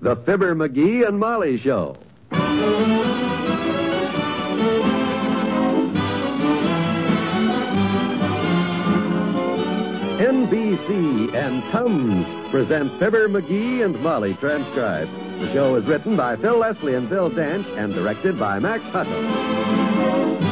The 0.00 0.16
Fibber 0.16 0.54
McGee 0.54 1.06
and 1.08 1.18
Molly 1.18 1.58
Show. 1.58 1.96
NBC 10.18 11.34
and 11.34 11.62
Tums 11.72 12.50
present 12.50 12.92
Fibber 12.98 13.28
McGee 13.28 13.84
and 13.84 13.98
Molly 14.02 14.34
transcribed. 14.34 15.10
The 15.40 15.52
show 15.54 15.76
is 15.76 15.84
written 15.86 16.16
by 16.16 16.36
Phil 16.36 16.58
Leslie 16.58 16.94
and 16.94 17.08
Bill 17.08 17.30
Dance 17.30 17.66
and 17.76 17.94
directed 17.94 18.38
by 18.38 18.58
Max 18.58 18.82
Hutto. 18.84 20.45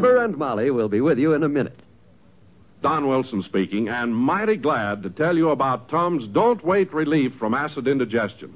Fibber 0.00 0.24
and 0.24 0.38
Molly 0.38 0.70
will 0.70 0.88
be 0.88 1.02
with 1.02 1.18
you 1.18 1.34
in 1.34 1.42
a 1.42 1.48
minute. 1.48 1.78
Don 2.82 3.06
Wilson 3.06 3.42
speaking, 3.42 3.88
and 3.90 4.16
mighty 4.16 4.56
glad 4.56 5.02
to 5.02 5.10
tell 5.10 5.36
you 5.36 5.50
about 5.50 5.90
Tums 5.90 6.26
Don't 6.28 6.64
Wait 6.64 6.90
Relief 6.94 7.34
from 7.34 7.52
Acid 7.52 7.86
Indigestion. 7.86 8.54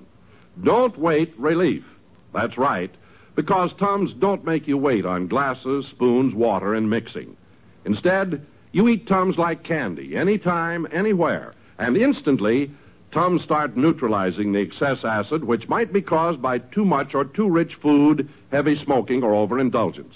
Don't 0.63 0.99
wait 0.99 1.35
relief. 1.37 1.85
That's 2.33 2.57
right, 2.57 2.91
because 3.35 3.75
Tums 3.75 4.15
don't 4.15 4.47
make 4.47 4.67
you 4.67 4.79
wait 4.79 5.05
on 5.05 5.29
glasses, 5.29 5.87
spoons, 5.89 6.35
water, 6.35 6.73
and 6.73 6.89
mixing. 6.89 7.37
Instead, 7.85 8.47
you 8.73 8.89
eat 8.89 9.07
Tums 9.07 9.37
like 9.37 9.65
candy, 9.65 10.17
anytime, 10.17 10.89
anywhere, 10.93 11.53
and 11.79 11.95
instantly, 11.95 12.71
Tums 13.13 13.43
start 13.43 13.77
neutralizing 13.77 14.53
the 14.53 14.61
excess 14.61 15.05
acid 15.05 15.45
which 15.45 15.69
might 15.69 15.93
be 15.93 16.01
caused 16.01 16.41
by 16.41 16.59
too 16.59 16.87
much 16.87 17.15
or 17.15 17.27
too 17.27 17.51
rich 17.51 17.75
food, 17.75 18.31
heavy 18.51 18.77
smoking, 18.77 19.23
or 19.23 19.35
overindulgence. 19.35 20.15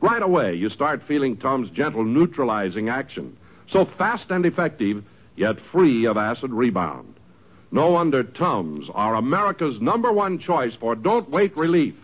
Right 0.00 0.22
away, 0.22 0.54
you 0.54 0.68
start 0.68 1.02
feeling 1.04 1.36
Tums' 1.36 1.70
gentle 1.70 2.04
neutralizing 2.04 2.88
action. 2.88 3.36
So 3.70 3.84
fast 3.84 4.30
and 4.30 4.44
effective, 4.44 5.04
yet 5.36 5.60
free 5.72 6.06
of 6.06 6.16
acid 6.16 6.52
rebound. 6.52 7.14
No 7.70 7.90
wonder 7.90 8.22
Tums 8.22 8.88
are 8.94 9.14
America's 9.14 9.80
number 9.80 10.12
one 10.12 10.38
choice 10.38 10.74
for 10.74 10.94
don't 10.94 11.28
wait 11.30 11.56
relief 11.56 11.94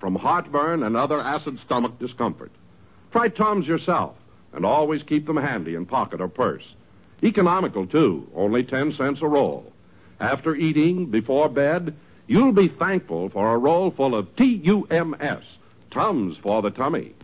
from 0.00 0.16
heartburn 0.16 0.82
and 0.82 0.96
other 0.96 1.20
acid 1.20 1.58
stomach 1.58 1.98
discomfort. 1.98 2.50
Try 3.12 3.28
Tums 3.28 3.66
yourself 3.66 4.16
and 4.52 4.64
always 4.64 5.02
keep 5.02 5.26
them 5.26 5.36
handy 5.36 5.74
in 5.74 5.86
pocket 5.86 6.20
or 6.20 6.28
purse. 6.28 6.64
Economical, 7.22 7.86
too, 7.86 8.28
only 8.34 8.64
10 8.64 8.94
cents 8.94 9.20
a 9.22 9.28
roll. 9.28 9.72
After 10.20 10.56
eating, 10.56 11.06
before 11.06 11.48
bed, 11.48 11.94
you'll 12.26 12.52
be 12.52 12.68
thankful 12.68 13.28
for 13.28 13.54
a 13.54 13.58
roll 13.58 13.90
full 13.90 14.14
of 14.14 14.34
T-U-M-S, 14.36 15.42
Tums 15.90 16.36
for 16.38 16.62
the 16.62 16.70
tummy. 16.70 17.14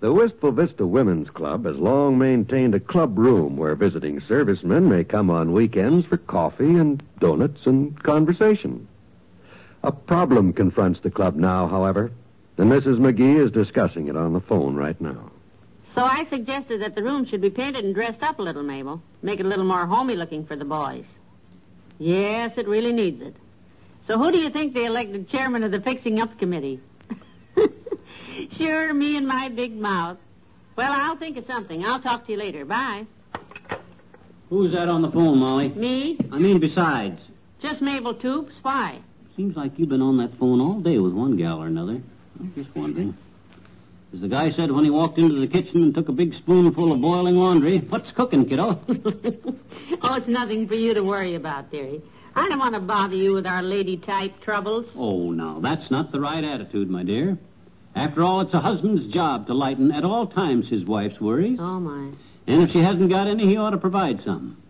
The 0.00 0.12
Wistful 0.12 0.50
Vista 0.52 0.84
Women's 0.84 1.30
Club 1.30 1.64
has 1.64 1.76
long 1.78 2.18
maintained 2.18 2.74
a 2.74 2.80
club 2.80 3.16
room 3.16 3.56
where 3.56 3.76
visiting 3.76 4.18
servicemen 4.18 4.88
may 4.88 5.04
come 5.04 5.30
on 5.30 5.52
weekends 5.52 6.06
for 6.06 6.16
coffee 6.16 6.76
and 6.76 7.00
donuts 7.20 7.66
and 7.66 8.02
conversation. 8.02 8.88
A 9.84 9.92
problem 9.92 10.52
confronts 10.52 10.98
the 10.98 11.10
club 11.10 11.36
now, 11.36 11.68
however, 11.68 12.10
and 12.58 12.70
Mrs. 12.70 12.98
McGee 12.98 13.38
is 13.38 13.52
discussing 13.52 14.08
it 14.08 14.16
on 14.16 14.32
the 14.32 14.40
phone 14.40 14.74
right 14.74 15.00
now. 15.00 15.29
So 16.00 16.06
I 16.06 16.24
suggested 16.30 16.80
that 16.80 16.94
the 16.94 17.02
room 17.02 17.26
should 17.26 17.42
be 17.42 17.50
painted 17.50 17.84
and 17.84 17.94
dressed 17.94 18.22
up 18.22 18.38
a 18.38 18.42
little, 18.42 18.62
Mabel. 18.62 19.02
Make 19.20 19.38
it 19.38 19.44
a 19.44 19.48
little 19.50 19.66
more 19.66 19.84
homey 19.84 20.16
looking 20.16 20.46
for 20.46 20.56
the 20.56 20.64
boys. 20.64 21.04
Yes, 21.98 22.52
it 22.56 22.66
really 22.66 22.90
needs 22.90 23.20
it. 23.20 23.36
So 24.06 24.16
who 24.16 24.32
do 24.32 24.38
you 24.38 24.48
think 24.48 24.72
they 24.72 24.86
elected 24.86 25.28
chairman 25.28 25.62
of 25.62 25.72
the 25.72 25.80
fixing 25.82 26.18
up 26.18 26.38
committee? 26.38 26.80
sure, 28.56 28.94
me 28.94 29.18
and 29.18 29.26
my 29.26 29.50
big 29.50 29.76
mouth. 29.76 30.16
Well, 30.74 30.90
I'll 30.90 31.18
think 31.18 31.36
of 31.36 31.44
something. 31.44 31.84
I'll 31.84 32.00
talk 32.00 32.24
to 32.24 32.32
you 32.32 32.38
later. 32.38 32.64
Bye. 32.64 33.04
Who's 34.48 34.72
that 34.72 34.88
on 34.88 35.02
the 35.02 35.10
phone, 35.10 35.38
Molly? 35.38 35.68
Me? 35.68 36.16
I 36.32 36.38
mean, 36.38 36.60
besides. 36.60 37.20
Just 37.60 37.82
Mabel 37.82 38.14
Toops. 38.14 38.54
Why? 38.62 39.00
Seems 39.36 39.54
like 39.54 39.78
you've 39.78 39.90
been 39.90 40.00
on 40.00 40.16
that 40.16 40.34
phone 40.38 40.62
all 40.62 40.80
day 40.80 40.96
with 40.96 41.12
one 41.12 41.36
gal 41.36 41.58
or 41.58 41.66
another. 41.66 42.00
I'm 42.40 42.54
just 42.54 42.74
wondering. 42.74 43.14
As 44.12 44.20
the 44.20 44.28
guy 44.28 44.50
said 44.50 44.72
when 44.72 44.84
he 44.84 44.90
walked 44.90 45.18
into 45.18 45.36
the 45.36 45.46
kitchen 45.46 45.84
and 45.84 45.94
took 45.94 46.08
a 46.08 46.12
big 46.12 46.34
spoonful 46.34 46.92
of 46.92 47.00
boiling 47.00 47.36
laundry, 47.36 47.78
what's 47.78 48.10
cooking, 48.10 48.48
kiddo? 48.48 48.80
oh, 48.88 50.14
it's 50.16 50.26
nothing 50.26 50.66
for 50.66 50.74
you 50.74 50.94
to 50.94 51.04
worry 51.04 51.36
about, 51.36 51.70
dearie. 51.70 52.02
I 52.34 52.48
don't 52.48 52.58
want 52.58 52.74
to 52.74 52.80
bother 52.80 53.16
you 53.16 53.34
with 53.34 53.46
our 53.46 53.62
lady 53.62 53.96
type 53.96 54.40
troubles. 54.40 54.86
oh, 54.96 55.30
now, 55.30 55.60
that's 55.60 55.90
not 55.90 56.10
the 56.10 56.20
right 56.20 56.42
attitude, 56.42 56.90
my 56.90 57.04
dear. 57.04 57.38
After 57.94 58.22
all, 58.22 58.40
it's 58.40 58.54
a 58.54 58.60
husband's 58.60 59.06
job 59.12 59.46
to 59.46 59.54
lighten 59.54 59.92
at 59.92 60.04
all 60.04 60.26
times 60.26 60.68
his 60.68 60.84
wife's 60.84 61.20
worries. 61.20 61.58
Oh, 61.60 61.80
my. 61.80 62.12
And 62.46 62.62
if 62.62 62.70
she 62.70 62.78
hasn't 62.78 63.10
got 63.10 63.28
any, 63.28 63.46
he 63.46 63.56
ought 63.56 63.70
to 63.70 63.78
provide 63.78 64.22
some. 64.22 64.60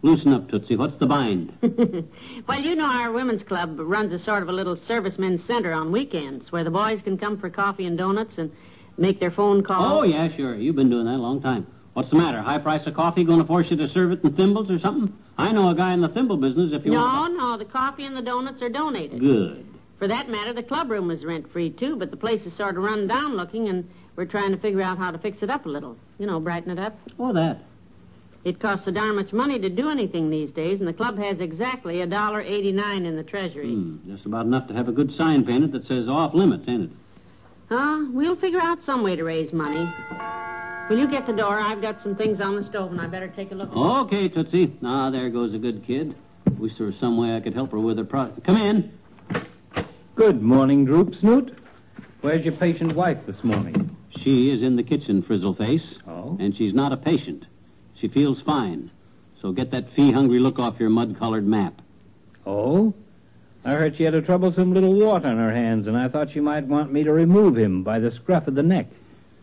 Loosen 0.00 0.32
up, 0.32 0.48
Tootsie. 0.48 0.76
What's 0.76 0.96
the 0.96 1.06
bind? 1.06 1.52
well, 2.46 2.60
you 2.60 2.76
know 2.76 2.84
our 2.84 3.10
women's 3.10 3.42
club 3.42 3.76
runs 3.80 4.12
a 4.12 4.18
sort 4.18 4.42
of 4.42 4.48
a 4.48 4.52
little 4.52 4.76
servicemen's 4.76 5.44
center 5.44 5.72
on 5.72 5.90
weekends 5.90 6.52
where 6.52 6.62
the 6.62 6.70
boys 6.70 7.00
can 7.02 7.18
come 7.18 7.38
for 7.38 7.50
coffee 7.50 7.84
and 7.84 7.98
donuts 7.98 8.38
and 8.38 8.52
make 8.98 9.20
their 9.20 9.30
phone 9.30 9.62
calls. 9.62 9.92
Oh, 9.92 10.02
yeah, 10.02 10.34
sure. 10.36 10.54
You've 10.56 10.76
been 10.76 10.90
doing 10.90 11.06
that 11.06 11.14
a 11.14 11.22
long 11.22 11.40
time. 11.40 11.66
What's 11.94 12.10
the 12.10 12.16
matter? 12.16 12.40
High 12.40 12.58
price 12.58 12.86
of 12.86 12.94
coffee 12.94 13.24
going 13.24 13.40
to 13.40 13.46
force 13.46 13.66
you 13.70 13.76
to 13.78 13.88
serve 13.88 14.12
it 14.12 14.22
in 14.24 14.34
thimbles 14.36 14.70
or 14.70 14.78
something? 14.78 15.16
I 15.36 15.50
know 15.52 15.70
a 15.70 15.74
guy 15.74 15.92
in 15.94 16.00
the 16.00 16.08
thimble 16.08 16.36
business 16.36 16.72
if 16.72 16.84
you 16.84 16.92
No, 16.92 16.98
want. 16.98 17.36
no, 17.36 17.50
no. 17.52 17.58
the 17.58 17.64
coffee 17.64 18.04
and 18.04 18.16
the 18.16 18.22
donuts 18.22 18.62
are 18.62 18.68
donated. 18.68 19.18
Good. 19.20 19.66
For 19.98 20.06
that 20.06 20.28
matter, 20.28 20.52
the 20.52 20.62
club 20.62 20.90
room 20.90 21.10
is 21.10 21.24
rent 21.24 21.50
free 21.52 21.70
too, 21.70 21.96
but 21.96 22.12
the 22.12 22.16
place 22.16 22.40
is 22.46 22.54
sort 22.56 22.76
of 22.76 22.84
run 22.84 23.08
down 23.08 23.36
looking, 23.36 23.68
and 23.68 23.88
we're 24.14 24.26
trying 24.26 24.52
to 24.52 24.58
figure 24.58 24.80
out 24.82 24.96
how 24.98 25.10
to 25.10 25.18
fix 25.18 25.42
it 25.42 25.50
up 25.50 25.66
a 25.66 25.68
little. 25.68 25.96
You 26.18 26.26
know, 26.26 26.38
brighten 26.38 26.70
it 26.70 26.78
up. 26.78 26.96
Oh, 27.18 27.32
that. 27.32 27.58
It 28.44 28.60
costs 28.60 28.86
a 28.86 28.92
darn 28.92 29.16
much 29.16 29.32
money 29.32 29.58
to 29.58 29.68
do 29.68 29.90
anything 29.90 30.30
these 30.30 30.50
days, 30.52 30.78
and 30.78 30.86
the 30.88 30.92
club 30.92 31.18
has 31.18 31.40
exactly 31.40 32.00
a 32.02 32.06
dollar 32.06 32.40
eighty-nine 32.40 33.04
in 33.06 33.16
the 33.16 33.24
treasury. 33.24 33.72
Hmm, 33.74 33.96
just 34.08 34.24
about 34.24 34.46
enough 34.46 34.68
to 34.68 34.74
have 34.74 34.86
a 34.88 34.92
good 34.92 35.12
sign 35.16 35.44
painted 35.44 35.72
that 35.72 35.84
says 35.88 36.06
off 36.06 36.32
limits, 36.32 36.64
ain't 36.68 36.84
it? 36.84 36.90
Huh? 37.68 38.06
We'll 38.12 38.36
figure 38.36 38.60
out 38.60 38.78
some 38.84 39.02
way 39.02 39.16
to 39.16 39.24
raise 39.24 39.52
money. 39.52 39.86
Will 40.88 40.98
you 40.98 41.08
get 41.08 41.26
the 41.26 41.34
door? 41.34 41.60
I've 41.60 41.82
got 41.82 42.02
some 42.02 42.16
things 42.16 42.40
on 42.40 42.56
the 42.56 42.64
stove, 42.64 42.90
and 42.92 43.00
I 43.00 43.06
better 43.06 43.28
take 43.28 43.52
a 43.52 43.54
look. 43.54 43.70
Okay, 43.76 44.28
Tootsie. 44.28 44.72
Ah, 44.82 45.10
there 45.10 45.28
goes 45.28 45.52
a 45.54 45.58
good 45.58 45.84
kid. 45.86 46.14
Wish 46.58 46.72
there 46.78 46.86
was 46.86 46.96
some 46.98 47.18
way 47.18 47.36
I 47.36 47.40
could 47.40 47.52
help 47.54 47.72
her 47.72 47.78
with 47.78 47.98
her 47.98 48.04
pro... 48.04 48.32
Come 48.46 48.56
in. 48.56 48.98
Good 50.14 50.42
morning, 50.42 50.86
Droop 50.86 51.14
Snoot. 51.16 51.56
Where's 52.22 52.44
your 52.44 52.56
patient 52.56 52.96
wife 52.96 53.18
this 53.26 53.44
morning? 53.44 53.96
She 54.16 54.50
is 54.50 54.62
in 54.62 54.76
the 54.76 54.82
kitchen, 54.82 55.22
Frizzleface. 55.22 55.94
Oh? 56.08 56.36
And 56.40 56.56
she's 56.56 56.72
not 56.72 56.92
a 56.92 56.96
patient. 56.96 57.44
She 58.00 58.08
feels 58.08 58.40
fine. 58.42 58.90
So 59.42 59.52
get 59.52 59.70
that 59.72 59.92
fee-hungry 59.94 60.40
look 60.40 60.58
off 60.58 60.80
your 60.80 60.88
mud-colored 60.88 61.46
map. 61.46 61.82
Oh? 62.46 62.94
I 63.64 63.72
heard 63.72 63.96
she 63.96 64.04
had 64.04 64.14
a 64.14 64.22
troublesome 64.22 64.72
little 64.72 64.94
wart 64.94 65.24
on 65.24 65.36
her 65.36 65.52
hands, 65.52 65.86
and 65.86 65.96
I 65.96 66.08
thought 66.08 66.30
she 66.32 66.40
might 66.40 66.66
want 66.66 66.92
me 66.92 67.04
to 67.04 67.12
remove 67.12 67.56
him 67.56 67.82
by 67.82 67.98
the 67.98 68.10
scruff 68.10 68.46
of 68.48 68.54
the 68.54 68.62
neck. 68.62 68.86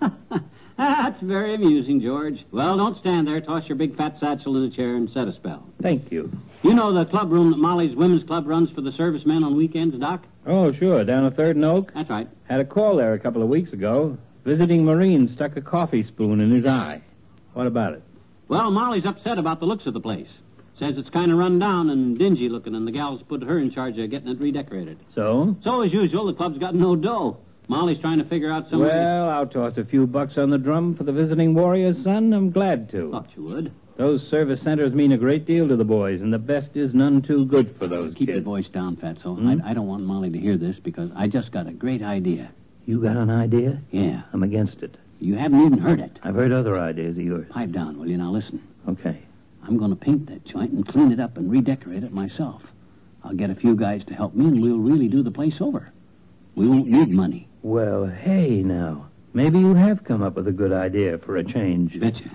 That's 0.78 1.22
very 1.22 1.56
amusing, 1.56 2.02
George. 2.02 2.44
Well, 2.52 2.78
don't 2.78 2.98
stand 2.98 3.28
there. 3.28 3.40
Toss 3.40 3.68
your 3.68 3.78
big 3.78 3.96
fat 3.96 4.20
satchel 4.20 4.58
in 4.58 4.66
a 4.66 4.70
chair 4.70 4.96
and 4.96 5.10
set 5.10 5.28
a 5.28 5.32
spell. 5.32 5.66
Thank 5.82 6.12
you. 6.12 6.32
You 6.64 6.74
know 6.74 6.94
the 6.94 7.06
club 7.06 7.32
room 7.32 7.52
that 7.52 7.58
Molly's 7.60 7.96
Women's 7.96 8.24
Club 8.24 8.48
runs 8.48 8.72
for 8.72 8.82
the 8.82 8.92
servicemen 8.92 9.44
on 9.44 9.56
weekends, 9.56 9.98
Doc? 9.98 10.24
Oh, 10.46 10.72
sure. 10.72 11.04
Down 11.06 11.26
at 11.26 11.36
Third 11.36 11.56
and 11.56 11.66
Oak. 11.66 11.94
That's 11.94 12.10
right. 12.10 12.28
Had 12.46 12.60
a 12.60 12.66
call 12.66 12.98
there 12.98 13.14
a 13.14 13.20
couple 13.20 13.42
of 13.42 13.50
weeks 13.50 13.72
ago. 13.72 14.18
Visiting 14.44 14.84
Marine 14.84 15.28
stuck 15.34 15.56
a 15.56 15.62
coffee 15.62 16.04
spoon 16.04 16.42
in 16.42 16.52
his 16.52 16.66
eye. 16.66 17.02
What 17.54 17.68
about 17.68 17.94
it? 17.94 18.04
Well, 18.48 18.70
Molly's 18.70 19.06
upset 19.06 19.38
about 19.38 19.60
the 19.60 19.66
looks 19.66 19.86
of 19.86 19.94
the 19.94 20.02
place. 20.02 20.28
Says 20.80 20.98
it's 20.98 21.10
kind 21.10 21.32
of 21.32 21.38
run 21.38 21.58
down 21.58 21.90
and 21.90 22.18
dingy 22.20 22.50
looking, 22.50 22.76
and 22.76 22.86
the 22.86 22.92
gals 22.92 23.22
put 23.24 23.42
her 23.44 23.58
in 23.60 23.72
charge 23.72 23.98
of 23.98 24.10
getting 24.10 24.28
it 24.28 24.40
redecorated. 24.40 24.98
So? 25.14 25.56
So, 25.64 25.82
as 25.82 25.94
usual, 25.94 26.26
the 26.26 26.34
club's 26.34 26.58
got 26.58 26.76
no 26.76 26.96
dough. 26.96 27.38
Molly's 27.68 28.00
trying 28.00 28.20
to 28.20 28.26
figure 28.26 28.52
out 28.52 28.70
some. 28.70 28.80
Well, 28.82 29.30
I'll 29.30 29.48
toss 29.48 29.78
a 29.78 29.86
few 29.86 30.06
bucks 30.06 30.38
on 30.38 30.50
the 30.50 30.58
drum 30.58 30.96
for 30.96 31.04
the 31.04 31.12
visiting 31.14 31.54
warrior's 31.56 32.04
son. 32.04 32.34
I'm 32.34 32.52
glad 32.52 32.90
to. 32.92 33.10
Thought 33.12 33.30
you 33.36 33.44
would. 33.44 33.72
Those 33.98 34.28
service 34.28 34.62
centers 34.62 34.94
mean 34.94 35.14
a 35.14 35.18
great 35.18 35.46
deal 35.46 35.68
to 35.70 35.76
the 35.78 35.86
boys, 35.86 36.22
and 36.22 36.32
the 36.34 36.38
best 36.38 36.76
is 36.76 36.94
none 36.94 37.22
too 37.22 37.46
good 37.46 37.76
for 37.78 37.88
those 37.88 38.14
Keep 38.14 38.28
kids. 38.28 38.38
your 38.38 38.44
voice 38.44 38.68
down, 38.68 38.98
Fatso. 38.98 39.36
Hmm? 39.38 39.62
I, 39.64 39.72
I 39.72 39.74
don't 39.74 39.88
want 39.88 40.04
Molly 40.04 40.30
to 40.30 40.38
hear 40.38 40.58
this 40.58 40.78
because 40.78 41.10
I 41.16 41.28
just 41.28 41.52
got 41.52 41.68
a 41.68 41.72
great 41.72 42.02
idea. 42.04 42.52
You 42.86 43.02
got 43.02 43.16
an 43.16 43.30
idea? 43.30 43.82
Yeah. 43.92 44.24
I'm 44.34 44.44
against 44.44 44.84
it. 44.84 44.96
You 45.20 45.36
haven't 45.36 45.62
even 45.66 45.80
heard 45.80 46.02
it. 46.02 46.20
I've 46.22 46.36
heard 46.36 46.52
other 46.52 46.78
ideas 46.80 47.18
of 47.18 47.24
yours. 47.24 47.48
Pipe 47.50 47.72
down, 47.72 47.98
will 47.98 48.08
you? 48.10 48.18
Now 48.18 48.32
listen. 48.32 48.62
Okay. 48.88 49.18
I'm 49.66 49.78
going 49.78 49.90
to 49.90 49.96
paint 49.96 50.28
that 50.28 50.46
joint 50.46 50.72
and 50.72 50.88
clean 50.88 51.12
it 51.12 51.20
up 51.20 51.38
and 51.38 51.50
redecorate 51.50 52.04
it 52.04 52.14
myself. 52.14 52.62
I'll 53.24 53.34
get 53.34 53.50
a 53.50 53.56
few 53.56 53.76
guys 53.76 54.04
to 54.06 54.14
help 54.14 54.36
me, 54.36 54.46
and 54.46 54.62
we'll 54.62 54.78
really 54.78 55.08
do 55.08 55.24
the 55.24 55.32
place 55.32 55.60
over. 55.60 55.92
We 56.54 56.68
won't 56.68 56.88
need 56.88 57.10
money. 57.10 57.48
Well, 57.64 58.06
hey, 58.06 58.62
now. 58.62 59.08
Maybe 59.34 59.60
you 59.60 59.74
have 59.74 60.04
come 60.04 60.22
up 60.22 60.36
with 60.36 60.48
a 60.48 60.52
good 60.52 60.72
idea 60.72 61.18
for 61.18 61.38
a 61.38 61.44
change. 61.44 62.00
Betcha. 62.00 62.30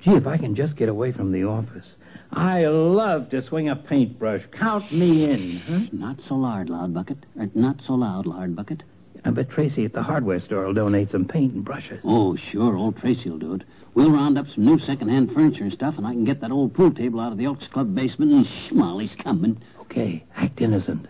Gee, 0.00 0.14
if 0.14 0.26
I 0.26 0.38
can 0.38 0.54
just 0.54 0.76
get 0.76 0.88
away 0.88 1.12
from 1.12 1.30
the 1.30 1.44
office. 1.44 1.86
I 2.32 2.64
love 2.66 3.28
to 3.30 3.42
swing 3.42 3.68
a 3.68 3.76
paintbrush. 3.76 4.42
Count 4.52 4.90
me 4.90 5.30
in, 5.30 5.56
huh? 5.58 5.80
Not 5.92 6.20
so 6.26 6.36
loud, 6.36 6.70
Loud 6.70 6.94
Bucket. 6.94 7.18
Or 7.36 7.44
er, 7.44 7.50
not 7.54 7.76
so 7.86 7.94
loud, 7.94 8.24
Lard 8.24 8.56
Bucket. 8.56 8.82
I 9.24 9.30
bet 9.30 9.50
Tracy 9.50 9.84
at 9.84 9.92
the 9.92 10.02
hardware 10.02 10.40
store 10.40 10.64
will 10.64 10.74
donate 10.74 11.10
some 11.10 11.26
paint 11.26 11.54
and 11.54 11.64
brushes. 11.64 12.00
Oh, 12.04 12.36
sure. 12.36 12.76
Old 12.76 12.96
Tracy 12.98 13.28
will 13.28 13.38
do 13.38 13.54
it. 13.54 13.62
We'll 13.94 14.10
round 14.10 14.38
up 14.38 14.46
some 14.54 14.64
new 14.64 14.78
second-hand 14.78 15.32
furniture 15.32 15.64
and 15.64 15.72
stuff, 15.72 15.98
and 15.98 16.06
I 16.06 16.12
can 16.12 16.24
get 16.24 16.40
that 16.40 16.50
old 16.50 16.74
pool 16.74 16.92
table 16.92 17.20
out 17.20 17.32
of 17.32 17.38
the 17.38 17.44
Elks 17.44 17.66
Club 17.66 17.94
basement, 17.94 18.32
and 18.32 18.46
shh, 18.46 18.72
Molly's 18.72 19.14
coming. 19.16 19.60
Okay, 19.82 20.24
act 20.36 20.60
innocent. 20.60 21.06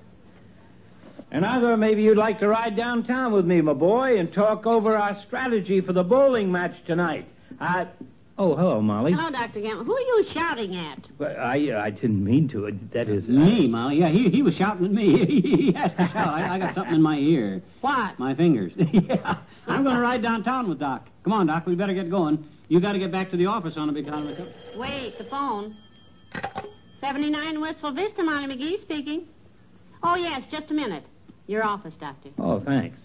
And 1.31 1.45
I 1.45 1.61
thought 1.61 1.79
maybe 1.79 2.03
you'd 2.03 2.17
like 2.17 2.41
to 2.41 2.49
ride 2.49 2.77
downtown 2.77 3.33
with 3.33 3.45
me, 3.45 3.61
my 3.61 3.75
boy, 3.75 4.19
and 4.19 4.33
talk 4.33 4.67
over 4.67 4.97
our 4.97 5.17
strategy 5.27 5.81
for 5.81 5.93
the 5.93 6.03
bowling 6.03 6.51
match 6.51 6.75
tonight. 6.87 7.29
I. 7.61 7.87
Oh, 8.41 8.57
hello, 8.57 8.81
Molly. 8.81 9.13
Hello, 9.13 9.31
Dr. 9.31 9.61
Gamble. 9.61 9.85
Who 9.85 9.95
are 9.95 10.01
you 10.01 10.25
shouting 10.33 10.75
at? 10.75 11.07
But 11.19 11.37
I 11.39 11.73
uh, 11.73 11.81
I 11.83 11.91
didn't 11.91 12.25
mean 12.25 12.49
to. 12.49 12.65
It- 12.65 12.91
That 12.95 13.11
is 13.11 13.25
uh, 13.29 13.33
Me, 13.33 13.69
Molly. 13.69 13.99
Yeah, 13.99 14.09
he, 14.09 14.31
he 14.31 14.41
was 14.41 14.55
shouting 14.55 14.87
at 14.87 14.93
me. 14.93 15.27
he 15.27 15.73
has 15.73 15.91
to 15.93 16.09
shout. 16.11 16.29
I, 16.33 16.55
I 16.55 16.59
got 16.59 16.75
something 16.75 16.95
in 16.95 17.03
my 17.03 17.19
ear. 17.19 17.61
What? 17.83 18.19
My 18.19 18.35
fingers. 18.35 18.73
yeah. 18.79 19.41
I'm 19.67 19.83
going 19.83 19.95
to 19.95 20.01
ride 20.01 20.23
downtown 20.23 20.71
with 20.71 20.79
Doc. 20.79 21.07
Come 21.23 21.35
on, 21.35 21.49
Doc. 21.49 21.67
We 21.67 21.77
better 21.77 21.93
get 21.93 22.09
going. 22.11 22.43
You 22.69 22.81
got 22.81 22.93
to 22.93 22.99
get 22.99 23.13
back 23.13 23.31
to 23.33 23.37
the 23.37 23.45
office 23.45 23.75
on 23.77 23.91
a 23.91 23.93
big 23.93 24.07
economy. 24.09 24.35
Wait, 24.75 25.19
the 25.19 25.25
phone. 25.25 25.77
79 27.03 27.61
Wistful 27.61 27.93
Vista, 27.93 28.23
Molly 28.23 28.47
McGee 28.47 28.81
speaking. 28.81 29.27
Oh, 30.03 30.15
yes, 30.15 30.45
just 30.51 30.71
a 30.71 30.75
minute. 30.75 31.05
Your 31.47 31.63
office, 31.63 31.95
Doctor. 32.01 32.31
Oh, 32.39 32.61
thanks. 32.61 32.97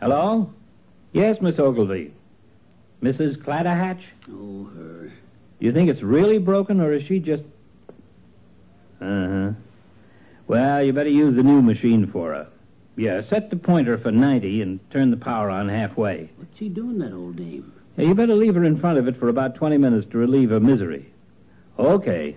Hello? 0.00 0.50
Yes, 1.12 1.36
Miss 1.42 1.58
Ogilvy. 1.58 2.14
Mrs. 3.02 3.36
Clatterhatch? 3.38 4.02
Oh, 4.30 4.64
her. 4.76 5.12
Do 5.58 5.66
you 5.66 5.72
think 5.72 5.88
it's 5.90 6.02
really 6.02 6.38
broken, 6.38 6.80
or 6.80 6.92
is 6.92 7.06
she 7.06 7.18
just. 7.18 7.42
Uh 9.00 9.28
huh. 9.28 9.50
Well, 10.46 10.82
you 10.82 10.92
better 10.92 11.10
use 11.10 11.34
the 11.34 11.42
new 11.42 11.62
machine 11.62 12.10
for 12.10 12.32
her. 12.32 12.48
Yeah, 12.96 13.22
set 13.22 13.50
the 13.50 13.56
pointer 13.56 13.96
for 13.98 14.10
90 14.10 14.62
and 14.62 14.90
turn 14.90 15.10
the 15.10 15.16
power 15.16 15.48
on 15.48 15.68
halfway. 15.68 16.28
What's 16.36 16.58
she 16.58 16.68
doing, 16.68 16.98
that 16.98 17.12
old 17.12 17.36
dame? 17.36 17.72
Yeah, 17.96 18.06
you 18.06 18.14
better 18.14 18.34
leave 18.34 18.56
her 18.56 18.64
in 18.64 18.78
front 18.80 18.98
of 18.98 19.08
it 19.08 19.18
for 19.18 19.28
about 19.28 19.54
20 19.54 19.78
minutes 19.78 20.10
to 20.10 20.18
relieve 20.18 20.50
her 20.50 20.60
misery. 20.60 21.10
Okay. 21.78 22.36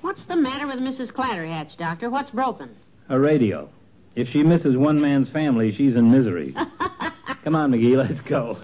What's 0.00 0.24
the 0.26 0.36
matter 0.36 0.66
with 0.66 0.78
Mrs. 0.78 1.12
Clatterhatch, 1.12 1.76
Doctor? 1.76 2.08
What's 2.08 2.30
broken? 2.30 2.70
A 3.08 3.18
radio. 3.18 3.68
If 4.14 4.28
she 4.28 4.42
misses 4.42 4.76
one 4.76 5.00
man's 5.00 5.28
family, 5.28 5.74
she's 5.74 5.96
in 5.96 6.10
misery. 6.10 6.56
Come 7.44 7.56
on, 7.56 7.72
McGee, 7.72 7.94
let's 7.94 8.22
go. 8.22 8.56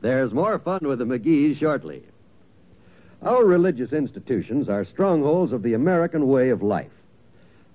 There's 0.00 0.32
more 0.32 0.58
fun 0.58 0.80
with 0.82 0.98
the 0.98 1.04
McGees 1.04 1.60
shortly. 1.60 2.02
Our 3.22 3.44
religious 3.44 3.92
institutions 3.92 4.68
are 4.68 4.84
strongholds 4.84 5.52
of 5.52 5.62
the 5.62 5.74
American 5.74 6.26
way 6.26 6.50
of 6.50 6.60
life. 6.60 6.90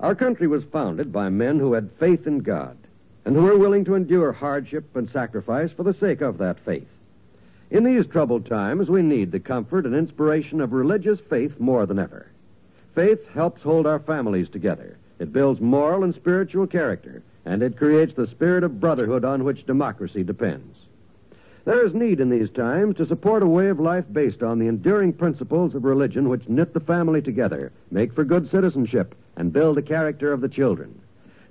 Our 0.01 0.15
country 0.15 0.47
was 0.47 0.65
founded 0.65 1.13
by 1.13 1.29
men 1.29 1.59
who 1.59 1.71
had 1.71 1.91
faith 1.97 2.27
in 2.27 2.39
God 2.39 2.75
and 3.23 3.37
who 3.37 3.43
were 3.43 3.57
willing 3.57 3.85
to 3.85 3.95
endure 3.95 4.33
hardship 4.33 4.93
and 4.97 5.09
sacrifice 5.09 5.71
for 5.71 5.83
the 5.83 5.93
sake 5.93 6.19
of 6.19 6.39
that 6.39 6.59
faith. 6.65 6.89
In 7.71 7.83
these 7.83 8.07
troubled 8.07 8.47
times, 8.47 8.89
we 8.89 9.03
need 9.03 9.31
the 9.31 9.39
comfort 9.39 9.85
and 9.85 9.93
inspiration 9.93 10.59
of 10.59 10.73
religious 10.73 11.19
faith 11.19 11.59
more 11.59 11.85
than 11.85 11.99
ever. 11.99 12.27
Faith 12.95 13.27
helps 13.29 13.61
hold 13.61 13.85
our 13.85 13.99
families 13.99 14.49
together. 14.49 14.97
It 15.19 15.31
builds 15.31 15.61
moral 15.61 16.03
and 16.03 16.15
spiritual 16.15 16.65
character, 16.65 17.21
and 17.45 17.61
it 17.61 17.77
creates 17.77 18.15
the 18.15 18.25
spirit 18.25 18.63
of 18.63 18.79
brotherhood 18.79 19.23
on 19.23 19.43
which 19.43 19.67
democracy 19.67 20.23
depends. 20.23 20.77
There 21.65 21.85
is 21.85 21.93
need 21.93 22.19
in 22.19 22.31
these 22.31 22.49
times 22.49 22.97
to 22.97 23.05
support 23.05 23.43
a 23.43 23.47
way 23.47 23.67
of 23.67 23.79
life 23.79 24.05
based 24.11 24.41
on 24.41 24.57
the 24.57 24.67
enduring 24.67 25.13
principles 25.13 25.75
of 25.75 25.83
religion 25.83 26.27
which 26.27 26.49
knit 26.49 26.73
the 26.73 26.79
family 26.79 27.21
together, 27.21 27.71
make 27.91 28.13
for 28.13 28.23
good 28.23 28.49
citizenship, 28.49 29.13
and 29.35 29.53
build 29.53 29.77
the 29.77 29.83
character 29.83 30.33
of 30.33 30.41
the 30.41 30.49
children. 30.49 30.99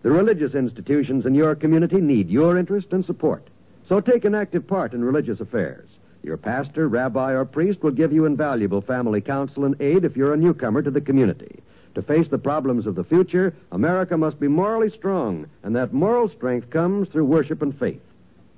The 0.03 0.11
religious 0.11 0.56
institutions 0.56 1.26
in 1.26 1.37
your 1.37 1.55
community 1.55 2.00
need 2.00 2.29
your 2.29 2.59
interest 2.59 2.93
and 2.93 3.05
support. 3.05 3.47
So 3.88 4.00
take 4.00 4.25
an 4.25 4.35
active 4.35 4.67
part 4.67 4.93
in 4.94 5.05
religious 5.05 5.38
affairs. 5.38 5.88
Your 6.29 6.37
pastor, 6.37 6.87
rabbi, 6.89 7.33
or 7.33 7.47
priest 7.47 7.83
will 7.83 7.91
give 7.91 8.13
you 8.13 8.27
invaluable 8.27 8.83
family 8.83 9.23
counsel 9.23 9.65
and 9.65 9.81
aid 9.81 10.05
if 10.05 10.15
you're 10.15 10.35
a 10.35 10.37
newcomer 10.37 10.83
to 10.83 10.91
the 10.91 11.01
community. 11.01 11.63
To 11.95 12.03
face 12.03 12.29
the 12.29 12.37
problems 12.37 12.85
of 12.85 12.95
the 12.95 13.03
future, 13.03 13.55
America 13.73 14.15
must 14.15 14.39
be 14.39 14.47
morally 14.47 14.91
strong, 14.91 15.47
and 15.63 15.75
that 15.75 15.94
moral 15.94 16.29
strength 16.29 16.69
comes 16.69 17.08
through 17.08 17.25
worship 17.25 17.63
and 17.63 17.75
faith. 17.79 18.03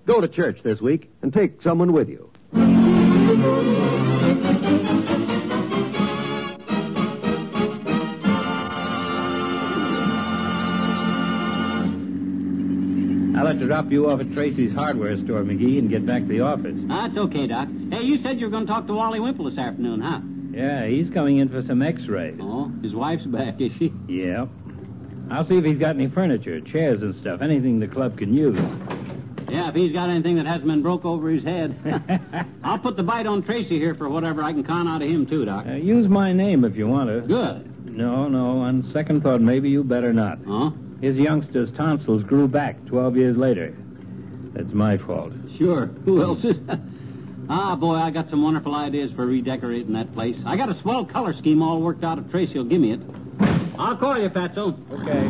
Go 0.05 0.21
to 0.21 0.27
church 0.27 0.65
this 0.65 0.81
week 0.81 1.11
and 1.23 1.33
take 1.33 1.63
someone 1.63 1.93
with 1.93 2.09
you. 2.09 2.29
I'll 13.41 13.47
have 13.47 13.59
to 13.59 13.67
drop 13.67 13.91
you 13.91 14.11
off 14.11 14.21
at 14.21 14.31
Tracy's 14.35 14.75
hardware 14.75 15.17
store, 15.17 15.41
McGee, 15.41 15.79
and 15.79 15.89
get 15.89 16.05
back 16.05 16.21
to 16.21 16.29
the 16.29 16.41
office. 16.41 16.75
That's 16.77 17.17
okay, 17.17 17.47
Doc. 17.47 17.69
Hey, 17.91 18.03
you 18.03 18.19
said 18.19 18.39
you 18.39 18.45
were 18.45 18.51
going 18.51 18.67
to 18.67 18.71
talk 18.71 18.87
to 18.87 18.93
Wally 18.93 19.19
Wimple 19.19 19.49
this 19.49 19.57
afternoon, 19.57 20.03
huh? 20.03 20.21
Yeah, 20.53 20.87
he's 20.87 21.09
coming 21.09 21.39
in 21.39 21.49
for 21.49 21.63
some 21.63 21.81
x-rays. 21.81 22.37
Oh, 22.39 22.71
his 22.83 22.95
wife's 22.95 23.25
back, 23.25 23.59
is 23.59 23.73
she? 23.79 23.95
Yeah. 24.09 24.45
I'll 25.31 25.47
see 25.47 25.57
if 25.57 25.65
he's 25.65 25.79
got 25.79 25.95
any 25.95 26.09
furniture, 26.09 26.61
chairs 26.61 27.01
and 27.01 27.15
stuff, 27.15 27.41
anything 27.41 27.81
the 27.81 27.89
club 27.89 28.19
can 28.19 28.35
use. 28.35 28.59
Yeah, 29.49 29.71
if 29.71 29.75
he's 29.75 29.93
got 29.93 30.11
anything 30.11 30.37
that 30.37 30.45
hasn't 30.45 30.67
been 30.67 30.83
broke 30.83 31.07
over 31.07 31.31
his 31.31 31.43
head. 31.43 32.45
I'll 32.63 32.79
put 32.79 32.99
the 32.99 33.03
bite 33.03 33.27
on 33.27 33.43
Tracy 33.43 33.79
here 33.79 33.95
for 33.95 34.11
whatever 34.11 34.43
I 34.43 34.53
can 34.53 34.65
con 34.65 34.87
out 34.87 35.01
of 35.01 35.09
him, 35.09 35.25
too, 35.25 35.47
Doc. 35.47 35.67
Uh, 35.67 35.77
use 35.77 36.09
my 36.09 36.35
name 36.35 36.63
if 36.67 36.77
you 36.77 36.87
want 36.87 37.09
to. 37.09 37.23
Good. 37.23 37.87
No, 37.97 38.29
no, 38.29 38.59
on 38.61 38.91
second 38.93 39.23
thought, 39.23 39.41
maybe 39.41 39.71
you 39.71 39.83
better 39.83 40.13
not. 40.13 40.41
Huh? 40.47 40.73
His 41.01 41.17
youngster's 41.17 41.71
tonsils 41.73 42.23
grew 42.23 42.47
back 42.47 42.85
12 42.87 43.17
years 43.17 43.37
later. 43.37 43.75
That's 44.53 44.73
my 44.73 44.99
fault. 44.99 45.33
Sure. 45.57 45.87
Who 45.87 46.23
else 46.23 46.45
is... 46.45 46.57
ah, 47.49 47.77
boy, 47.77 47.95
I 47.95 48.11
got 48.11 48.29
some 48.31 48.43
wonderful 48.43 48.75
ideas 48.75 49.11
for 49.13 49.25
redecorating 49.25 49.95
that 49.95 50.13
place. 50.13 50.37
I 50.45 50.57
got 50.57 50.69
a 50.69 50.75
swell 50.75 51.05
color 51.05 51.33
scheme 51.35 51.63
all 51.63 51.81
worked 51.81 52.05
out 52.05 52.19
if 52.19 52.31
Tracy 52.31 52.59
will 52.59 52.65
give 52.65 52.81
me 52.81 52.93
it. 52.93 53.01
I'll 53.79 53.97
call 53.97 54.19
you, 54.19 54.29
Fatso. 54.29 54.77
Okay. 54.93 55.25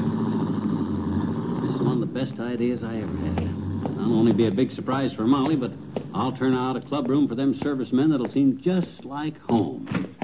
This 1.67 1.75
is 1.77 1.83
one 1.83 1.93
of 1.93 2.01
the 2.01 2.07
best 2.07 2.41
ideas 2.41 2.83
I 2.83 2.97
ever 2.97 3.17
had. 3.17 3.49
I'll 4.01 4.15
only 4.15 4.33
be 4.33 4.47
a 4.47 4.51
big 4.51 4.73
surprise 4.73 5.13
for 5.13 5.23
Molly, 5.23 5.55
but 5.55 5.73
I'll 6.13 6.33
turn 6.33 6.55
out 6.55 6.77
a 6.77 6.81
club 6.81 7.09
room 7.09 7.29
for 7.29 7.37
them 7.37 7.61
servicemen 7.63 8.11
that'll 8.11 8.33
seem 8.33 8.61
just 8.61 9.05
like 9.05 9.39
home. 9.43 10.17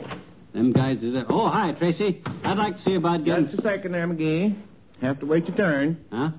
Them 0.52 0.72
guys 0.72 1.02
is 1.02 1.12
there. 1.12 1.26
Oh, 1.28 1.48
hi, 1.48 1.70
Tracy. 1.72 2.22
I'd 2.42 2.58
like 2.58 2.78
to 2.78 2.82
see 2.82 2.94
about 2.94 3.24
getting... 3.24 3.46
Just 3.46 3.60
a 3.60 3.62
second 3.62 3.92
there, 3.92 4.08
McGee. 4.08 4.56
Have 5.00 5.20
to 5.20 5.26
wait 5.26 5.46
your 5.46 5.56
turn. 5.56 6.04
Huh? 6.10 6.30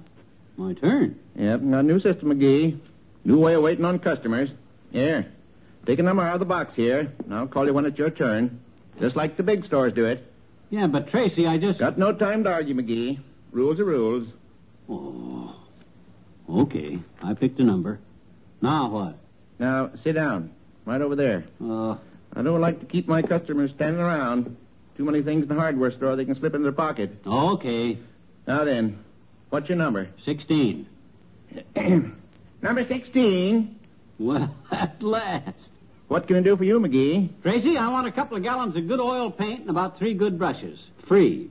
My 0.57 0.73
turn. 0.73 1.19
Yep, 1.35 1.61
got 1.69 1.79
a 1.79 1.83
new 1.83 1.99
system, 1.99 2.29
McGee. 2.29 2.79
New 3.23 3.39
way 3.39 3.53
of 3.53 3.63
waiting 3.63 3.85
on 3.85 3.99
customers. 3.99 4.49
Here. 4.91 5.31
Take 5.85 5.99
a 5.99 6.03
number 6.03 6.23
out 6.23 6.33
of 6.33 6.39
the 6.39 6.45
box 6.45 6.75
here, 6.75 7.13
and 7.23 7.33
I'll 7.33 7.47
call 7.47 7.65
you 7.65 7.73
when 7.73 7.85
it's 7.85 7.97
your 7.97 8.09
turn. 8.09 8.59
Just 8.99 9.15
like 9.15 9.37
the 9.37 9.43
big 9.43 9.65
stores 9.65 9.93
do 9.93 10.05
it. 10.05 10.25
Yeah, 10.69 10.87
but 10.87 11.09
Tracy, 11.09 11.47
I 11.47 11.57
just. 11.57 11.79
Got 11.79 11.97
no 11.97 12.11
time 12.11 12.43
to 12.43 12.51
argue, 12.51 12.75
McGee. 12.75 13.19
Rules 13.51 13.79
are 13.79 13.85
rules. 13.85 14.27
Oh. 14.89 15.55
Okay. 16.49 16.99
I 17.21 17.33
picked 17.33 17.59
a 17.59 17.63
number. 17.63 17.99
Now 18.61 18.89
what? 18.89 19.17
Now, 19.59 19.91
sit 20.03 20.13
down. 20.13 20.51
Right 20.85 21.01
over 21.01 21.15
there. 21.15 21.45
Uh, 21.61 21.97
I 22.33 22.41
don't 22.43 22.61
like 22.61 22.79
to 22.79 22.85
keep 22.85 23.07
my 23.07 23.21
customers 23.21 23.71
standing 23.71 24.01
around. 24.01 24.55
Too 24.97 25.05
many 25.05 25.21
things 25.21 25.43
in 25.43 25.49
the 25.49 25.55
hardware 25.55 25.91
store 25.91 26.15
they 26.15 26.25
can 26.25 26.35
slip 26.35 26.55
in 26.55 26.63
their 26.63 26.71
pocket. 26.71 27.17
okay. 27.25 27.97
Now 28.47 28.63
then, 28.63 29.03
what's 29.49 29.67
your 29.67 29.77
number? 29.77 30.07
16. 30.23 30.87
number 32.61 32.85
16. 32.87 33.79
Well, 34.19 34.55
at 34.71 35.01
last. 35.03 35.53
What 36.07 36.27
can 36.27 36.37
I 36.37 36.41
do 36.41 36.55
for 36.55 36.63
you, 36.63 36.79
McGee? 36.79 37.29
Tracy, 37.43 37.77
I 37.77 37.89
want 37.89 38.07
a 38.07 38.11
couple 38.11 38.37
of 38.37 38.43
gallons 38.43 38.77
of 38.77 38.87
good 38.87 39.01
oil 39.01 39.29
paint 39.29 39.61
and 39.61 39.69
about 39.69 39.97
three 39.97 40.13
good 40.13 40.39
brushes. 40.39 40.79
Free. 41.05 41.49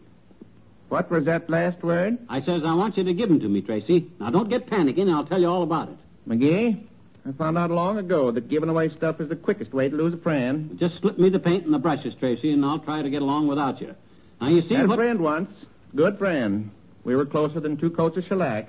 What 0.89 1.11
was 1.11 1.25
that 1.27 1.51
last 1.51 1.83
word? 1.83 2.19
I 2.29 2.41
says 2.41 2.65
I 2.65 2.75
want 2.75 2.97
you 2.97 3.05
to 3.05 3.13
give 3.13 3.29
'em 3.31 3.41
to 3.41 3.49
me, 3.49 3.61
Tracy. 3.61 4.11
Now, 4.19 4.31
don't 4.31 4.49
get 4.49 4.67
panicking. 4.69 5.03
And 5.03 5.11
I'll 5.11 5.27
tell 5.27 5.41
you 5.41 5.49
all 5.49 5.63
about 5.63 5.89
it. 5.91 5.97
McGee, 6.27 6.81
I 7.27 7.33
found 7.33 7.59
out 7.59 7.71
long 7.71 7.99
ago 7.99 8.31
that 8.31 8.49
giving 8.49 8.69
away 8.71 8.89
stuff 8.89 9.21
is 9.21 9.29
the 9.29 9.37
quickest 9.37 9.75
way 9.75 9.91
to 9.91 9.97
lose 9.97 10.15
a 10.15 10.19
friend. 10.19 10.79
Just 10.79 11.01
slip 11.01 11.19
me 11.19 11.29
the 11.29 11.41
paint 11.41 11.65
and 11.65 11.75
the 11.75 11.79
brushes, 11.79 12.15
Tracy, 12.15 12.53
and 12.53 12.65
I'll 12.65 12.79
try 12.79 13.03
to 13.03 13.11
get 13.11 13.21
along 13.21 13.49
without 13.49 13.81
you. 13.81 13.95
Now, 14.41 14.49
you 14.49 14.63
see 14.63 14.75
Had 14.75 14.87
a 14.87 14.89
what... 14.89 14.97
friend 14.99 15.21
once. 15.21 15.51
Good 15.95 16.19
friend. 16.19 16.71
We 17.07 17.15
were 17.15 17.25
closer 17.25 17.61
than 17.61 17.77
two 17.77 17.91
coats 17.91 18.17
of 18.17 18.27
shellac. 18.27 18.67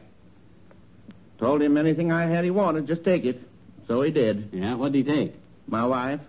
Told 1.40 1.60
him 1.60 1.76
anything 1.76 2.12
I 2.12 2.28
had 2.28 2.46
he 2.46 2.52
wanted, 2.52 2.86
just 2.86 3.04
take 3.04 3.26
it. 3.26 3.42
So 3.88 4.04
he 4.04 4.12
did. 4.12 4.50
Yeah, 4.54 4.76
what'd 4.76 4.94
he 4.94 5.04
take? 5.04 5.34
My 5.68 5.88
wife. 5.88 6.20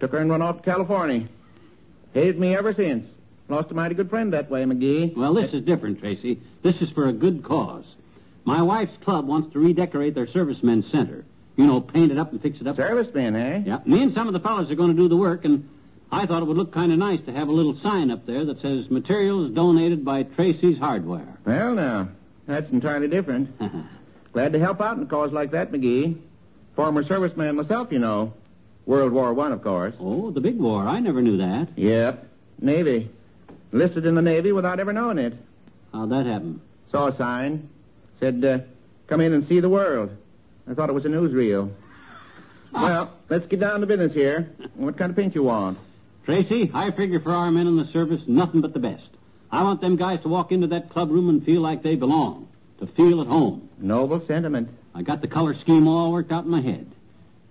Took 0.00 0.12
her 0.12 0.18
and 0.18 0.28
went 0.28 0.42
off 0.42 0.58
to 0.58 0.62
California. 0.62 1.26
Hated 2.12 2.38
me 2.38 2.54
ever 2.54 2.74
since. 2.74 3.08
Lost 3.48 3.70
a 3.70 3.74
mighty 3.74 3.94
good 3.94 4.10
friend 4.10 4.34
that 4.34 4.50
way, 4.50 4.64
McGee. 4.64 5.16
Well, 5.16 5.32
this 5.32 5.54
is 5.54 5.64
different, 5.64 6.00
Tracy. 6.00 6.40
This 6.60 6.82
is 6.82 6.90
for 6.90 7.08
a 7.08 7.12
good 7.12 7.42
cause. 7.42 7.86
My 8.44 8.60
wife's 8.60 9.02
club 9.02 9.26
wants 9.26 9.50
to 9.54 9.58
redecorate 9.60 10.14
their 10.14 10.26
servicemen's 10.26 10.90
center. 10.90 11.24
You 11.56 11.66
know, 11.66 11.80
paint 11.80 12.12
it 12.12 12.18
up 12.18 12.32
and 12.32 12.42
fix 12.42 12.60
it 12.60 12.66
up. 12.66 12.76
Servicemen, 12.76 13.34
eh? 13.34 13.62
Yeah, 13.64 13.80
me 13.86 14.02
and 14.02 14.12
some 14.12 14.26
of 14.26 14.34
the 14.34 14.40
fellows 14.40 14.70
are 14.70 14.74
going 14.74 14.94
to 14.94 15.02
do 15.02 15.08
the 15.08 15.16
work, 15.16 15.46
and 15.46 15.70
I 16.14 16.26
thought 16.26 16.42
it 16.42 16.44
would 16.44 16.56
look 16.56 16.70
kind 16.70 16.92
of 16.92 16.98
nice 16.98 17.20
to 17.22 17.32
have 17.32 17.48
a 17.48 17.52
little 17.52 17.76
sign 17.80 18.12
up 18.12 18.24
there 18.24 18.44
that 18.44 18.62
says 18.62 18.88
materials 18.88 19.50
donated 19.50 20.04
by 20.04 20.22
Tracy's 20.22 20.78
Hardware. 20.78 21.26
Well, 21.44 21.74
now, 21.74 22.08
that's 22.46 22.70
entirely 22.70 23.08
different. 23.08 23.50
Glad 24.32 24.52
to 24.52 24.60
help 24.60 24.80
out 24.80 24.96
in 24.96 25.02
a 25.02 25.06
cause 25.06 25.32
like 25.32 25.50
that, 25.50 25.72
McGee. 25.72 26.16
Former 26.76 27.02
serviceman 27.02 27.56
myself, 27.56 27.90
you 27.90 27.98
know. 27.98 28.32
World 28.86 29.12
War 29.12 29.34
One, 29.34 29.50
of 29.50 29.64
course. 29.64 29.94
oh, 29.98 30.30
the 30.30 30.40
big 30.40 30.56
war. 30.56 30.86
I 30.86 31.00
never 31.00 31.20
knew 31.20 31.38
that. 31.38 31.70
Yep. 31.76 32.28
Navy. 32.60 33.10
Enlisted 33.72 34.06
in 34.06 34.14
the 34.14 34.22
Navy 34.22 34.52
without 34.52 34.78
ever 34.78 34.92
knowing 34.92 35.18
it. 35.18 35.34
How'd 35.92 36.10
that 36.10 36.26
happen? 36.26 36.60
Saw 36.92 37.08
a 37.08 37.16
sign. 37.16 37.68
Said, 38.20 38.44
uh, 38.44 38.58
come 39.08 39.20
in 39.20 39.32
and 39.32 39.48
see 39.48 39.58
the 39.58 39.68
world. 39.68 40.16
I 40.70 40.74
thought 40.74 40.90
it 40.90 40.92
was 40.92 41.06
a 41.06 41.08
newsreel. 41.08 41.72
well, 42.72 43.12
let's 43.28 43.46
get 43.46 43.58
down 43.58 43.80
to 43.80 43.86
business 43.88 44.14
here. 44.14 44.52
What 44.74 44.96
kind 44.96 45.10
of 45.10 45.16
paint 45.16 45.34
you 45.34 45.42
want? 45.42 45.76
Tracy, 46.24 46.70
I 46.72 46.90
figure 46.90 47.20
for 47.20 47.32
our 47.32 47.50
men 47.50 47.66
in 47.66 47.76
the 47.76 47.86
service, 47.86 48.22
nothing 48.26 48.60
but 48.60 48.72
the 48.72 48.78
best. 48.78 49.08
I 49.50 49.62
want 49.62 49.80
them 49.80 49.96
guys 49.96 50.20
to 50.22 50.28
walk 50.28 50.52
into 50.52 50.66
that 50.68 50.88
club 50.88 51.10
room 51.10 51.28
and 51.28 51.44
feel 51.44 51.60
like 51.60 51.82
they 51.82 51.96
belong, 51.96 52.48
to 52.80 52.86
feel 52.86 53.20
at 53.20 53.26
home. 53.26 53.68
Noble 53.78 54.24
sentiment. 54.26 54.68
I 54.94 55.02
got 55.02 55.20
the 55.20 55.28
color 55.28 55.54
scheme 55.54 55.86
all 55.86 56.12
worked 56.12 56.32
out 56.32 56.44
in 56.44 56.50
my 56.50 56.60
head. 56.60 56.90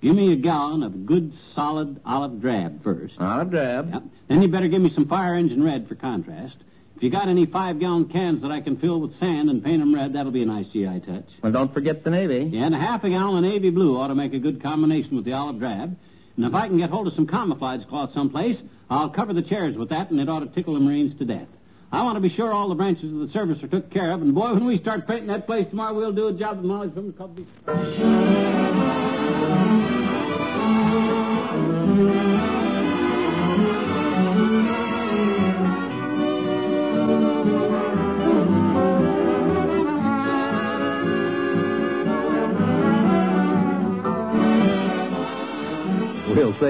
Give 0.01 0.15
me 0.15 0.33
a 0.33 0.35
gallon 0.35 0.83
of 0.83 1.05
good, 1.05 1.33
solid 1.55 1.99
olive 2.05 2.41
drab 2.41 2.83
first. 2.83 3.15
Olive 3.19 3.51
drab. 3.51 3.93
Yep. 3.93 4.03
Then 4.27 4.41
you 4.41 4.47
better 4.47 4.67
give 4.67 4.81
me 4.81 4.89
some 4.89 5.07
fire 5.07 5.35
engine 5.35 5.63
red 5.63 5.87
for 5.87 5.95
contrast. 5.95 6.57
If 6.97 7.03
you 7.03 7.09
got 7.09 7.29
any 7.29 7.45
five-gallon 7.45 8.09
cans 8.09 8.41
that 8.41 8.51
I 8.51 8.59
can 8.59 8.77
fill 8.77 8.99
with 8.99 9.17
sand 9.19 9.49
and 9.49 9.63
paint 9.63 9.81
'em 9.81 9.93
red, 9.93 10.13
that'll 10.13 10.31
be 10.31 10.43
a 10.43 10.45
nice 10.45 10.67
GI 10.67 10.99
touch. 11.01 11.25
Well, 11.41 11.51
don't 11.51 11.73
forget 11.73 12.03
the 12.03 12.11
Navy. 12.11 12.49
Yeah, 12.51 12.65
and 12.65 12.75
a 12.75 12.79
half 12.79 13.03
a 13.03 13.09
gallon 13.09 13.43
of 13.43 13.51
navy 13.51 13.69
blue 13.69 13.97
ought 13.97 14.07
to 14.07 14.15
make 14.15 14.33
a 14.33 14.39
good 14.39 14.61
combination 14.61 15.15
with 15.15 15.25
the 15.25 15.33
olive 15.33 15.59
drab. 15.59 15.95
And 16.35 16.45
if 16.45 16.55
I 16.55 16.67
can 16.67 16.77
get 16.77 16.89
hold 16.89 17.07
of 17.07 17.13
some 17.13 17.27
camouflage 17.27 17.85
cloth 17.85 18.13
someplace, 18.13 18.57
I'll 18.89 19.09
cover 19.09 19.33
the 19.33 19.41
chairs 19.41 19.75
with 19.75 19.89
that, 19.89 20.09
and 20.09 20.19
it 20.19 20.29
ought 20.29 20.39
to 20.39 20.47
tickle 20.47 20.73
the 20.73 20.79
Marines 20.79 21.17
to 21.19 21.25
death. 21.25 21.47
I 21.91 22.01
want 22.01 22.15
to 22.15 22.21
be 22.21 22.29
sure 22.29 22.51
all 22.51 22.69
the 22.69 22.75
branches 22.75 23.13
of 23.13 23.19
the 23.19 23.29
service 23.29 23.61
are 23.61 23.67
took 23.67 23.91
care 23.91 24.11
of, 24.11 24.23
and 24.23 24.33
boy, 24.33 24.53
when 24.53 24.65
we 24.65 24.79
start 24.79 25.07
painting 25.07 25.27
that 25.27 25.45
place 25.45 25.67
tomorrow, 25.67 25.93
we'll 25.93 26.11
do 26.11 26.27
a 26.27 26.33
job 26.33 26.61
that 26.61 26.67
Molly's 26.67 26.93
from 26.93 27.07
the 27.07 27.13
company. 27.13 27.45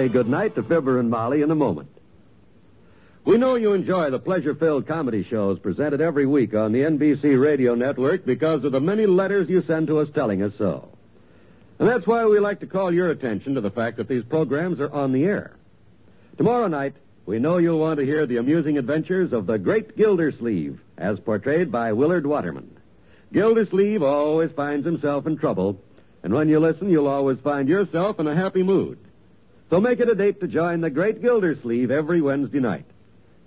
Say 0.04 0.10
goodnight 0.10 0.54
to 0.54 0.64
Fibber 0.64 1.00
and 1.00 1.10
Molly 1.10 1.44
in 1.44 1.52
a 1.52 1.56
moment. 1.56 1.88
We 3.24 3.38
know 3.38 3.56
you 3.56 3.72
enjoy 3.72 4.10
the 4.10 4.20
pleasure-filled 4.20 4.86
comedy 4.86 5.24
shows 5.24 5.60
presented 5.60 6.02
every 6.02 6.26
week 6.26 6.54
on 6.54 6.74
the 6.74 6.82
NBC 6.82 7.42
radio 7.42 7.74
network 7.74 8.26
because 8.26 8.66
of 8.66 8.74
the 8.74 8.82
many 8.82 9.06
letters 9.06 9.48
you 9.48 9.64
send 9.64 9.88
to 9.88 10.00
us 10.00 10.10
telling 10.10 10.44
us 10.44 10.52
so. 10.58 10.90
And 11.80 11.88
that's 11.88 12.06
why 12.06 12.26
we 12.26 12.40
like 12.40 12.60
to 12.60 12.68
call 12.68 12.92
your 12.92 13.12
attention 13.12 13.56
to 13.56 13.62
the 13.62 13.72
fact 13.72 13.96
that 13.96 14.10
these 14.10 14.26
programs 14.26 14.82
are 14.82 14.92
on 14.92 15.14
the 15.14 15.24
air. 15.24 15.56
Tomorrow 16.38 16.68
night, 16.68 16.96
we 17.26 17.40
know 17.40 17.58
you'll 17.58 17.80
want 17.80 17.98
to 18.00 18.06
hear 18.06 18.26
the 18.26 18.38
amusing 18.38 18.78
adventures 18.78 19.32
of 19.32 19.48
the 19.48 19.58
great 19.58 19.96
Gildersleeve, 19.96 20.82
as 20.98 21.18
portrayed 21.18 21.72
by 21.72 21.94
Willard 21.94 22.28
Waterman. 22.28 22.76
Gildersleeve 23.32 24.04
always 24.04 24.52
finds 24.52 24.86
himself 24.86 25.26
in 25.28 25.38
trouble, 25.38 25.82
and 26.24 26.34
when 26.34 26.50
you 26.50 26.60
listen, 26.60 26.90
you'll 26.90 27.08
always 27.08 27.38
find 27.38 27.70
yourself 27.70 28.20
in 28.20 28.28
a 28.28 28.36
happy 28.36 28.64
mood. 28.64 29.00
So 29.74 29.82
make 29.82 30.00
it 30.00 30.08
a 30.08 30.14
date 30.14 30.40
to 30.42 30.48
join 30.48 30.82
the 30.82 30.92
great 30.92 31.20
Gildersleeve 31.20 31.90
every 31.90 32.22
Wednesday 32.22 32.60
night. 32.60 32.86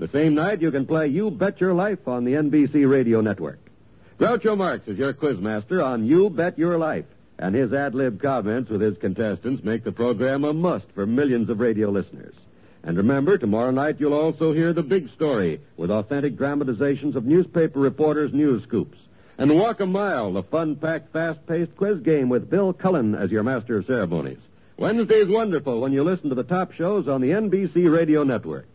The 0.00 0.08
same 0.08 0.34
night, 0.34 0.60
you 0.60 0.72
can 0.72 0.84
play 0.84 1.06
You 1.06 1.30
Bet 1.30 1.60
Your 1.60 1.72
Life 1.72 2.08
on 2.08 2.24
the 2.24 2.32
NBC 2.32 2.90
radio 2.90 3.20
network. 3.20 3.60
Groucho 4.18 4.58
Marx 4.58 4.88
is 4.88 4.98
your 4.98 5.12
quizmaster 5.12 5.84
on 5.84 6.04
You 6.04 6.28
Bet 6.28 6.58
Your 6.58 6.78
Life, 6.78 7.04
and 7.38 7.54
his 7.54 7.72
ad-lib 7.72 8.20
comments 8.20 8.68
with 8.68 8.80
his 8.80 8.98
contestants 8.98 9.62
make 9.62 9.84
the 9.84 9.92
program 9.92 10.42
a 10.42 10.52
must 10.52 10.90
for 10.96 11.06
millions 11.06 11.48
of 11.48 11.60
radio 11.60 11.90
listeners. 11.90 12.34
And 12.82 12.96
remember, 12.96 13.38
tomorrow 13.38 13.70
night 13.70 14.00
you'll 14.00 14.12
also 14.12 14.52
hear 14.52 14.72
The 14.72 14.82
Big 14.82 15.08
Story 15.10 15.60
with 15.76 15.92
authentic 15.92 16.36
dramatizations 16.36 17.14
of 17.14 17.24
newspaper 17.24 17.78
reporters' 17.78 18.34
news 18.34 18.64
scoops. 18.64 18.98
And 19.38 19.56
Walk 19.56 19.78
a 19.78 19.86
Mile, 19.86 20.32
the 20.32 20.42
fun-packed, 20.42 21.12
fast-paced 21.12 21.76
quiz 21.76 22.00
game 22.00 22.28
with 22.28 22.50
Bill 22.50 22.72
Cullen 22.72 23.14
as 23.14 23.30
your 23.30 23.44
master 23.44 23.78
of 23.78 23.86
ceremonies. 23.86 24.40
Wednesday's 24.78 25.28
wonderful 25.28 25.80
when 25.80 25.92
you 25.92 26.04
listen 26.04 26.28
to 26.28 26.34
the 26.34 26.44
top 26.44 26.72
shows 26.72 27.08
on 27.08 27.22
the 27.22 27.30
NBC 27.30 27.90
radio 27.90 28.24
network. 28.24 28.66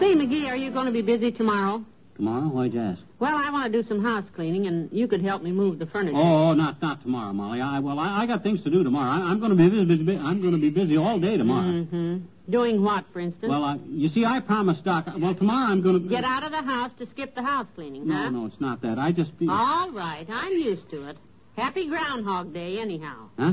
Say, 0.00 0.14
McGee, 0.14 0.48
are 0.48 0.56
you 0.56 0.70
going 0.70 0.86
to 0.86 0.92
be 0.92 1.02
busy 1.02 1.30
tomorrow? 1.30 1.84
Tomorrow? 2.18 2.48
Why'd 2.48 2.74
you 2.74 2.80
ask? 2.80 3.00
Well, 3.20 3.36
I 3.36 3.48
want 3.50 3.72
to 3.72 3.82
do 3.82 3.86
some 3.86 4.04
house 4.04 4.24
cleaning, 4.34 4.66
and 4.66 4.90
you 4.90 5.06
could 5.06 5.22
help 5.22 5.40
me 5.40 5.52
move 5.52 5.78
the 5.78 5.86
furniture. 5.86 6.16
Oh, 6.18 6.52
not 6.52 6.82
not 6.82 7.00
tomorrow, 7.00 7.32
Molly. 7.32 7.60
I 7.60 7.78
well, 7.78 8.00
I, 8.00 8.22
I 8.22 8.26
got 8.26 8.42
things 8.42 8.60
to 8.64 8.70
do 8.70 8.82
tomorrow. 8.82 9.08
I, 9.08 9.30
I'm 9.30 9.38
going 9.38 9.50
to 9.50 9.56
be 9.56 9.70
busy, 9.70 10.02
busy. 10.04 10.18
I'm 10.18 10.40
going 10.40 10.52
to 10.52 10.60
be 10.60 10.70
busy 10.70 10.96
all 10.96 11.20
day 11.20 11.36
tomorrow. 11.36 11.62
Mm-hmm. 11.62 12.18
Doing 12.50 12.82
what, 12.82 13.04
for 13.12 13.20
instance? 13.20 13.48
Well, 13.48 13.62
I, 13.62 13.78
you 13.88 14.08
see, 14.08 14.24
I 14.24 14.40
promised 14.40 14.82
Doc. 14.82 15.06
Well, 15.16 15.34
tomorrow 15.34 15.70
I'm 15.70 15.80
going 15.80 16.02
to 16.02 16.08
Get 16.08 16.24
out 16.24 16.42
of 16.42 16.50
the 16.50 16.62
house 16.62 16.90
to 16.98 17.06
skip 17.06 17.36
the 17.36 17.42
house 17.42 17.66
cleaning, 17.76 18.08
No, 18.08 18.16
huh? 18.16 18.30
no, 18.30 18.46
it's 18.46 18.60
not 18.60 18.82
that. 18.82 18.98
I 18.98 19.12
just. 19.12 19.38
Be... 19.38 19.46
All 19.48 19.90
right, 19.90 20.24
I'm 20.28 20.52
used 20.52 20.90
to 20.90 21.08
it. 21.08 21.16
Happy 21.56 21.86
Groundhog 21.86 22.52
Day, 22.52 22.80
anyhow. 22.80 23.28
Huh? 23.38 23.52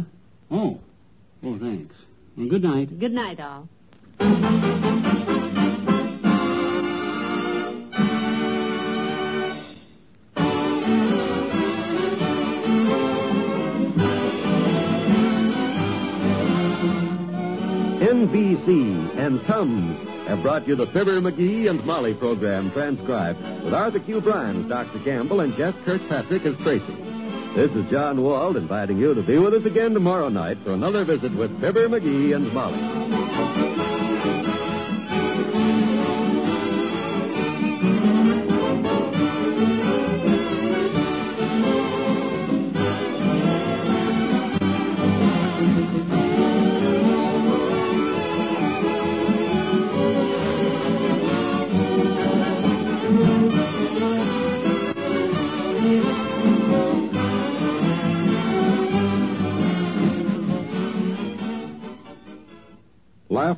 Oh. 0.50 0.80
Oh, 1.44 1.58
thanks. 1.60 1.96
Well, 2.36 2.48
good 2.48 2.64
night. 2.64 3.00
Good 3.00 3.14
night, 3.14 3.40
all. 3.40 3.70
NBC 18.26 19.16
and 19.18 19.44
Tums 19.46 20.10
have 20.28 20.42
brought 20.42 20.68
you 20.68 20.74
the 20.74 20.88
Fibber, 20.88 21.22
McGee, 21.22 21.70
and 21.70 21.86
Molly 21.86 22.16
program 22.16 22.72
transcribed 22.72 23.40
with 23.64 23.72
Arthur 23.72 24.00
Q. 24.00 24.20
Bryan 24.20 24.68
Dr. 24.68 24.98
Gamble 25.00 25.42
and 25.42 25.56
Jeff 25.56 25.76
Kirkpatrick 25.86 26.44
as 26.44 26.58
Tracy. 26.58 26.96
This 27.54 27.72
is 27.76 27.88
John 27.92 28.24
Wald 28.24 28.58
inviting 28.58 28.98
you 28.98 29.14
to 29.14 29.22
be 29.22 29.38
with 29.38 29.54
us 29.54 29.66
again 29.66 29.94
tomorrow 29.94 30.30
night 30.30 30.58
for 30.64 30.72
another 30.72 31.06
visit 31.06 31.36
with 31.36 31.62
Fibber, 31.62 31.88
McGee, 31.88 32.36
and 32.36 32.52
Molly. 32.52 34.65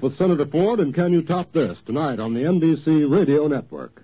With 0.02 0.18
Senator 0.18 0.46
Ford 0.46 0.80
and 0.80 0.94
Can 0.94 1.12
You 1.12 1.24
Top 1.24 1.52
This 1.54 1.82
tonight 1.82 2.20
on 2.20 2.34
the 2.34 2.44
NBC 2.44 3.10
Radio 3.10 3.48
Network. 3.48 4.04